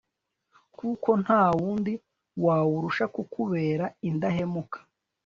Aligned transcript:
kuko 0.77 1.09
nta 1.23 1.43
wundi 1.57 1.93
wawurusha 2.45 3.05
kukubera 3.15 3.85
indahemuka 4.09 4.77